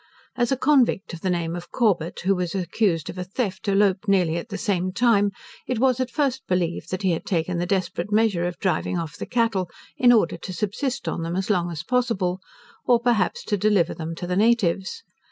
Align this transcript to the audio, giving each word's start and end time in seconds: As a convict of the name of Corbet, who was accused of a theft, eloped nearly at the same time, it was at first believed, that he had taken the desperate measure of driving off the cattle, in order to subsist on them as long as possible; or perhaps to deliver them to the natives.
As 0.35 0.51
a 0.51 0.57
convict 0.57 1.13
of 1.13 1.21
the 1.21 1.29
name 1.29 1.55
of 1.55 1.69
Corbet, 1.69 2.21
who 2.21 2.33
was 2.35 2.55
accused 2.55 3.07
of 3.11 3.19
a 3.19 3.23
theft, 3.23 3.69
eloped 3.69 4.07
nearly 4.07 4.35
at 4.37 4.49
the 4.49 4.57
same 4.57 4.91
time, 4.91 5.29
it 5.67 5.77
was 5.77 5.99
at 5.99 6.09
first 6.09 6.41
believed, 6.47 6.89
that 6.89 7.03
he 7.03 7.11
had 7.11 7.23
taken 7.23 7.59
the 7.59 7.67
desperate 7.67 8.11
measure 8.11 8.47
of 8.47 8.57
driving 8.57 8.97
off 8.97 9.15
the 9.15 9.27
cattle, 9.27 9.69
in 9.97 10.11
order 10.11 10.37
to 10.37 10.53
subsist 10.53 11.07
on 11.07 11.21
them 11.21 11.35
as 11.35 11.51
long 11.51 11.69
as 11.69 11.83
possible; 11.83 12.39
or 12.83 12.99
perhaps 12.99 13.43
to 13.43 13.57
deliver 13.57 13.93
them 13.93 14.15
to 14.15 14.25
the 14.25 14.35
natives. 14.35 15.03